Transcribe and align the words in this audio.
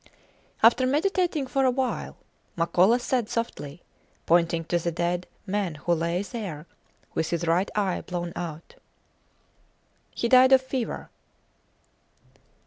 After 0.63 0.87
meditating 0.87 1.45
for 1.45 1.63
a 1.63 1.69
while, 1.69 2.17
Makola 2.57 2.99
said 2.99 3.29
softly, 3.29 3.83
pointing 4.25 4.61
at 4.61 4.69
the 4.81 4.91
dead 4.91 5.27
man 5.45 5.75
who 5.75 5.93
lay 5.93 6.23
there 6.23 6.65
with 7.13 7.29
his 7.29 7.45
right 7.45 7.69
eye 7.77 8.01
blown 8.01 8.33
out 8.35 8.73
He 10.09 10.27
died 10.27 10.53
of 10.53 10.61
fever. 10.61 11.11